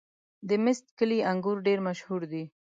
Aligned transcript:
د 0.47 0.49
میست 0.63 0.85
کلي 0.97 1.17
انګور 1.31 1.57
ډېر 1.67 1.79
مشهور 1.87 2.21
دي. 2.31 2.43